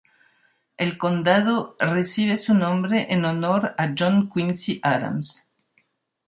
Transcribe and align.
El 0.77 0.97
condado 0.97 1.75
recibe 1.79 2.35
su 2.37 2.55
nombre 2.55 3.13
en 3.13 3.23
honor 3.23 3.75
a 3.77 3.93
John 3.95 4.31
Quincy 4.31 4.79
Adams. 4.81 5.47